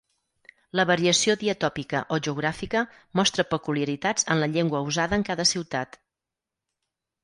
La 0.79 0.85
variació 0.91 1.35
diatòpica 1.43 2.01
o 2.17 2.19
geogràfica 2.29 2.83
mostra 3.21 3.47
peculiaritats 3.53 4.29
en 4.37 4.45
la 4.45 4.53
llengua 4.59 4.85
usada 4.93 5.23
en 5.23 5.31
cada 5.33 5.51
ciutat. 5.55 6.05